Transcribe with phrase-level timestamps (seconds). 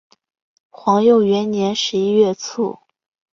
[0.71, 2.79] 皇佑元年十一月卒。